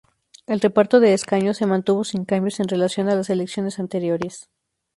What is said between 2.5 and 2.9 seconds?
en